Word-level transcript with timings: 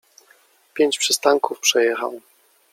Pięć 0.73 0.97
przystanków 0.97 1.59
przejechał. 1.61 2.21